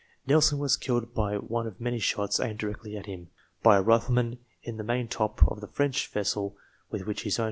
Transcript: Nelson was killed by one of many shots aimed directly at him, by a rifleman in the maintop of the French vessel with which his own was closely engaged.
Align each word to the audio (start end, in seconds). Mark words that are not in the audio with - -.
Nelson 0.25 0.57
was 0.57 0.77
killed 0.77 1.13
by 1.13 1.35
one 1.35 1.67
of 1.67 1.79
many 1.79 1.99
shots 1.99 2.39
aimed 2.39 2.57
directly 2.57 2.97
at 2.97 3.05
him, 3.05 3.29
by 3.61 3.77
a 3.77 3.83
rifleman 3.83 4.39
in 4.63 4.77
the 4.77 4.83
maintop 4.83 5.47
of 5.47 5.61
the 5.61 5.67
French 5.67 6.07
vessel 6.11 6.57
with 6.89 7.03
which 7.05 7.05
his 7.05 7.05
own 7.05 7.05
was 7.05 7.05
closely 7.05 7.29
engaged. 7.33 7.39